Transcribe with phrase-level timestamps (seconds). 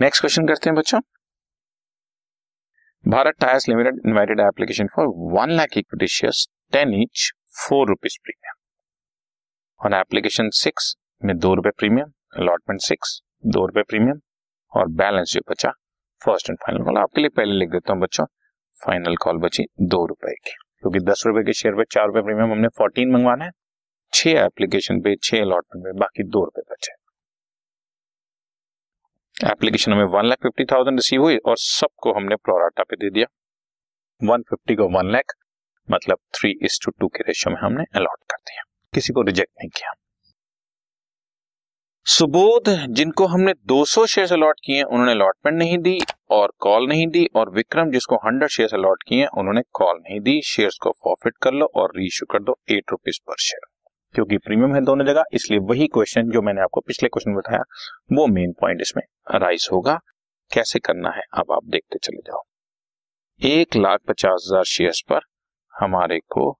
[0.00, 1.00] Next question करते हैं बच्चों।
[3.08, 8.54] Bharat tyres limited invited application for one lakh equity shares ten inch four rupees premium
[9.86, 14.20] on application six में दो रुपए premium allotment six दो रुपए प्रीमियम
[14.72, 15.70] और बैलेंस जो बचा
[16.24, 18.24] फ़र्स्ट एंड फाइनल कॉल आपके लिए पहले लिख देता हूँ बच्चों
[18.86, 22.52] फाइनल कॉल बची दो रुपए की। क्योंकि दस रुपए के शेयर पे चार रुपए प्रीमियम
[22.52, 23.50] हमने फोर्टीन मंगवाना है,
[24.12, 26.99] छह एप्लीकेशन पे, छह अलॉटमेंट पे, बाकी दो रुपए बचे।
[29.44, 33.26] एप्लीकेशन हमें one lakh fifty thousand receive हुई और सबको हमने प्रोराटा पे दे दिया।
[34.20, 35.32] वन फिफ्टी को वन लाख
[35.88, 38.62] मतलब थ्री इज़ टू टू के रेशियो में हमने अलॉट कर दिया।
[38.94, 39.92] किसी को रिजेक्ट नहीं किया।
[42.06, 45.98] सुबोध, जिनको हमने 200 शेयर्स अलॉट किए उन्होंने अलॉटमेंट नहीं दी
[46.30, 50.40] और कॉल नहीं दी और विक्रम, जिसको 100 शेयर्स अलॉट किए उन्होंने कॉल नहीं दी।
[50.42, 53.69] शेयर्स को फॉरफिट कर लो और रीइश्यू कर दो एट रुपीज़ पर शेयर
[54.14, 57.62] क्योंकि प्रीमियम है दोनों जगह, इसलिए वही क्वेश्चन जो मैंने आपको पिछले क्वेश्चन बताया,
[58.12, 59.02] वो मेन पॉइंट इसमें
[59.34, 59.98] राइज होगा।
[60.50, 62.42] कैसे करना है, अब आप देखते चले जाओ।
[63.40, 65.20] एक लाख पचास हज़ार शेयर पर
[65.74, 66.56] हमारे को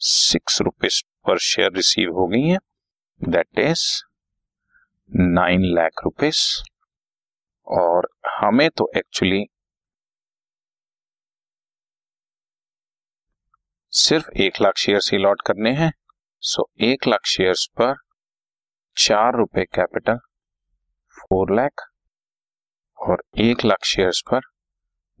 [0.00, 2.58] six rupees per share receive हो गई है।
[3.20, 3.84] That is
[5.10, 6.40] nine lakh rupees
[7.66, 9.44] और हमें तो एक्चुअली
[13.92, 15.92] सिर्फ़ एक लाख शेयर ही लॉट करने हैं।
[16.48, 17.94] सो एक लाख शेयर्स पर
[18.96, 20.16] चार रुपए कैपिटल
[21.16, 21.72] फोर लाख
[22.96, 24.40] और एक लाख शेयर्स पर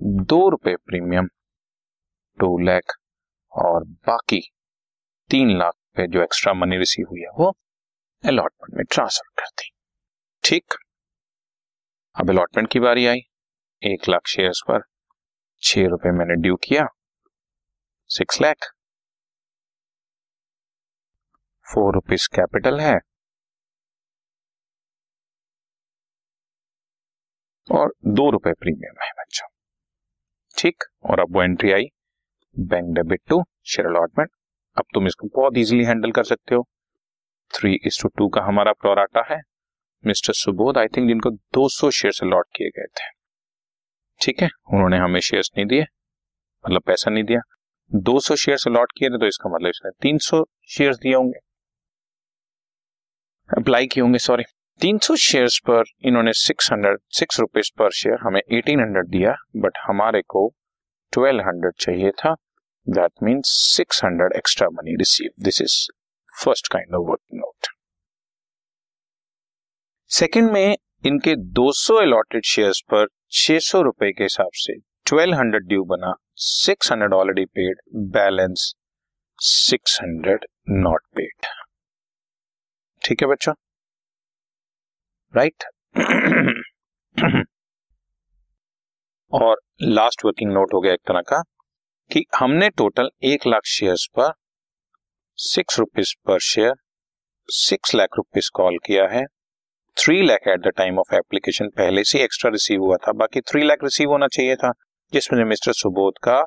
[0.02, 1.28] दो रुपए प्रीमियम
[2.40, 2.82] टू लाख
[3.52, 4.52] और बाकी
[5.30, 7.58] तीन लाख पे जो एक्स्ट्रा मनी रिसीव हुई है, वो
[8.24, 9.70] अलॉटमेंट में ट्रांसफ़र कर दी।
[10.44, 10.74] ठीक?
[12.20, 13.18] अब अलॉटमेंट की बारी आई।
[13.82, 14.80] एक लाख शेयर्स पर
[15.62, 16.86] छह रुपए मैंने ड्यू किया
[18.08, 18.75] six lakh
[21.74, 23.00] four rupees capital है।
[27.72, 29.46] और दो रुपए प्रीमियम है बच्चों।
[30.58, 30.84] ठीक?
[31.02, 31.84] और अब वो entry I.
[32.58, 34.30] Bank debit to share allotment
[34.78, 36.68] अब तुम इसको बहुत इजीली हैंडल कर सकते हो।
[37.54, 39.42] थ्री इज़ टू टू का हमारा प्रोराटा है।
[40.06, 43.16] मिस्टर सुबोध आई थिंक जिनको 200 शेयर्स अलॉट किए गए थे।
[44.20, 44.48] ठीक है?
[44.72, 45.82] उन्होंने हमें शेयर्स नहीं दिए।
[46.66, 47.40] मतलब पैसा नहीं दिया।
[47.94, 51.45] 200 शेयर्स अलॉट किए थे तो इसका मतलब इसने 300 शेयर्स दिए होंगे।
[53.48, 54.44] अप्लाई किए होंगे सॉरी
[54.80, 60.42] 300 शेयर्स पर इन्होंने 600 सिक्स रुपीज़ पर शेयर हमें 1800 दिया बट हमारे को
[61.12, 62.34] 1200 चाहिए था.
[62.86, 65.76] That means 600 extra money receive this is
[66.44, 67.68] first kind of working note
[70.10, 70.76] second में
[71.06, 74.76] इनके 200 अलॉटेड शेयर्स पर 600 रुपए के हिसाब से
[75.06, 76.14] 1200 ड्यू बना
[76.48, 78.74] 600 already paid balance
[79.38, 80.38] 600
[80.70, 81.25] not paid
[83.06, 83.52] ठीक है बच्चों?
[85.34, 85.64] राइट
[89.32, 91.40] और लास्ट वर्किंग नोट हो गया एक तरह का,
[92.10, 94.32] कि हमने टोटल एक लाख शेयर्स पर
[95.38, 96.72] six rupees per share
[97.48, 99.24] six lakh rupees call किया है।
[99.96, 103.62] Three lakh at the time of application पहले से एक्स्ट्रा रिसीव हुआ था, बाकी थ्री
[103.62, 104.72] लाख रिसीव होना चाहिए था,
[105.12, 106.44] जिसमें मिस्टर सुबोध का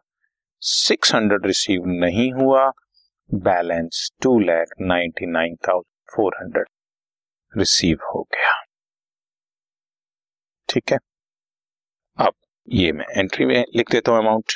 [0.62, 2.69] सिक्स हंड्रेड रिसीव नहीं हुआ
[3.30, 6.68] balance two lakh ninety nine thousand four hundred
[7.53, 8.53] receive हो गया।
[10.70, 10.97] ठीक है?
[12.18, 12.34] अब
[12.68, 14.53] ये मैं एंट्री में लिख देता हूँ amount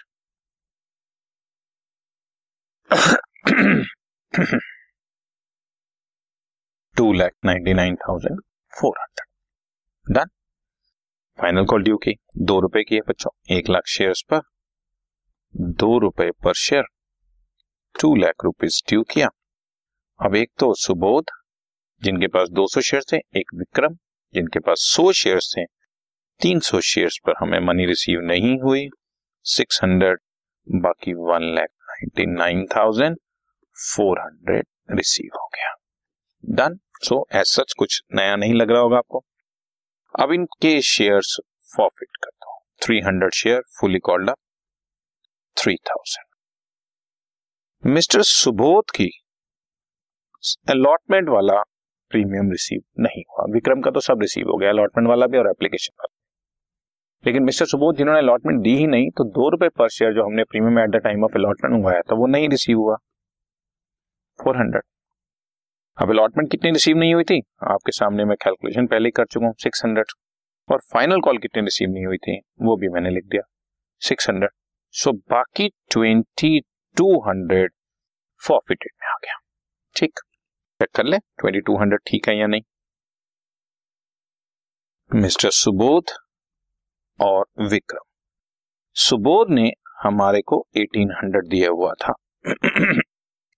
[6.95, 8.39] two lakh ninety nine thousand
[8.73, 10.29] four hundred done
[11.39, 14.41] final call due की दो रुपए की है बच्चों। एक लाख शेयर्स पर,
[15.53, 16.83] दो रुपए per share
[17.95, 19.29] two lakh rupees due किया।
[20.19, 21.31] अब एक तो सुबोध
[22.03, 23.95] जिनके पास 200 शेयर थे एक विक्रम,
[24.33, 25.63] जिनके पास 100 शेयर्स थे
[26.39, 28.87] 300 शेयर्स पर हमें मनी रिसीव नहीं हुई
[29.45, 30.15] 600
[30.67, 33.17] बाकी one lakh ninety nine thousand
[33.77, 35.73] four hundred receive हो गया।
[36.43, 39.23] डन सो एज सच कुछ नया नहीं लग रहा होगा आपको।
[40.13, 41.37] अब इनके शेयर्स
[41.73, 44.37] फॉरफिट कर दो three hundred share fully called up
[45.57, 46.27] three thousand
[47.83, 49.09] mister Subodh की
[50.69, 51.61] अलॉटमेंट वाला
[52.13, 55.49] प्रीमियम रिसीव नहीं हुआ। विक्रम का तो सब रिसीव हो गया अलॉटमेंट वाला भी और
[55.49, 56.17] एप्लीकेशन वाला।
[57.23, 60.43] लेकिन मिस्टर सुबोध, जिन्होंने अलॉटमेंट दी ही नहीं तो दो रुपए पर शेयर जो हमने
[60.43, 62.95] premium at the time of allotment मंगवाया था, वो नहीं रिसीव हुआ।
[64.39, 64.83] फोर हंड्रेड
[65.97, 67.39] अब अलॉटमेंट कितनी रिसीव नहीं हुई थी?
[67.63, 70.11] आपके सामने मैं कैलकुलेशन पहले ही कर चुका हूँ सिक्स हंड्रेड
[70.69, 73.41] और फाइनल कॉल कितनी रिसीव नहीं हुई थी, वो भी मैंने लिख दिया
[74.01, 74.49] सिक्स हंड्रेड
[74.93, 76.59] सो बाकी ट्वेंटी
[76.97, 77.71] टू हंड्रेड
[78.41, 79.39] फॉरफिटेड में आ गया।
[79.95, 80.19] ठीक।
[80.83, 82.61] चेक कर ले ट्वेंटी टू हंड्रेड ठीक है या नहीं?
[85.15, 86.11] मिस्टर सुबोध
[87.19, 88.05] और विक्रम।
[88.95, 89.71] सुबोध ने
[90.03, 92.13] हमारे को 1800 दिया हुआ था।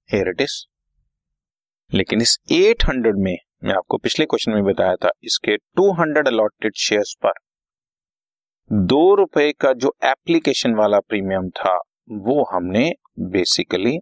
[0.09, 0.65] हेयर इट इज़
[1.93, 7.15] लेकिन इस 800 में मैं आपको पिछले क्वेश्चन में बताया था, इसके 200 अलॉटेड शेयर्स
[7.25, 7.33] पर
[8.71, 11.75] दो रुपए का जो एप्लीकेशन वाला प्रीमियम था,
[12.09, 13.97] वो हमने बेसिकली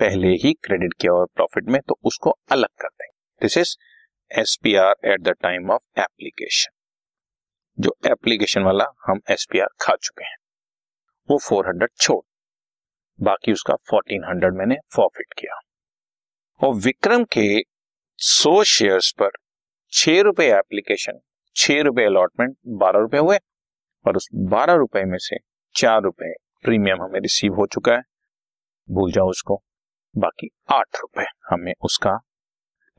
[0.00, 3.76] पहले ही क्रेडिट किया और प्रॉफिट में तो उसको अलग कर देंगे this is
[4.40, 6.74] S P R at the time of application
[7.80, 10.36] जो एप्लीकेशन वाला हम एस पी आर खा चुके हैं।
[11.30, 12.24] वो 400 छोड़।
[13.20, 15.60] बाकी उसका 1400 मैंने फॉरफिट किया।
[16.60, 17.60] और विक्रम के
[18.18, 19.30] 100 शेयर्स पर
[19.92, 21.20] छह रुपए एप्लीकेशन
[21.56, 23.38] छह रुपए अलॉटमेंट बारह रुपए हुए।
[24.06, 25.36] और उस बारह रुपए में से
[25.76, 28.02] चार रुपए प्रीमियम हमें रिसीव हो चुका है।
[28.90, 29.62] भूल जाओ उसको।
[30.14, 32.18] बाकी आठ रुपए हमें उसका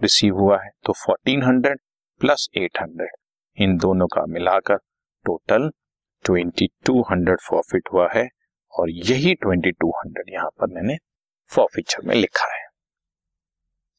[0.01, 1.79] रिसीव हुआ है। तो fourteen hundred
[2.21, 3.11] plus eight hundred
[3.57, 4.77] इन दोनों का मिलाकर
[5.25, 5.69] total
[6.25, 8.27] twenty two hundred profit हुआ है
[8.73, 10.97] और यही ट्वेंटी टू हंड्रेड यहाँ पर मैंने
[11.51, 12.63] फॉरफिचर में लिखा है।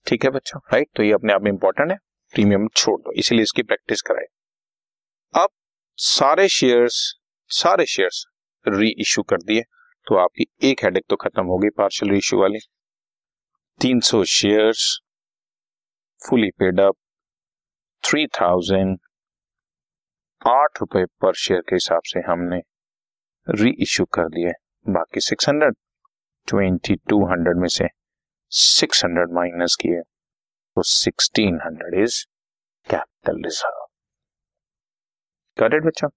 [0.06, 0.60] ठीक है बच्चों?
[0.72, 1.98] राइट तो ये अपने आप में इंपॉर्टेंट है।
[2.34, 4.26] प्रीमियम छोड़ दो। इसीलिए इसकी प्रैक्टिस कराए।
[5.34, 5.48] अब
[5.98, 6.98] सारे शेयर्स
[7.50, 8.24] सारे शेयर्स
[8.66, 9.62] री इश्यू कर दिए।
[10.06, 12.58] तो आपकी एक हेडेक तो खत्म होगी पार्शियल री इश्यू वाली।
[13.80, 14.82] 300 शेयर्स
[16.22, 16.94] फुली पेड अप
[18.04, 18.94] 3000
[20.42, 22.60] आठ रुपए पर शेयर के हिसाब से हमने
[23.46, 24.52] री इश्यू कर दिए।
[24.88, 25.70] बाकी 600
[26.48, 27.88] 2200 में से
[28.52, 32.24] 600 माइनस किए तो 1600 इज़
[32.90, 33.86] कैपिटल रिज़र्व
[35.56, 36.08] करेक्ट बच्चा?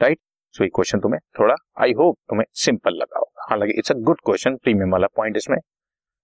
[0.00, 0.18] राइट
[0.54, 4.20] सो ये क्वेश्चन तुम्हें थोड़ा आई होप तुम्हें सिंपल लगा होगा। हालाँकि it's a good
[4.24, 5.58] question premium वाला पॉइंट इसमें।